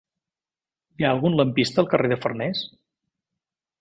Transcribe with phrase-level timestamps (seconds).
[1.01, 2.65] Hi ha algun lampista al carrer de Farnés?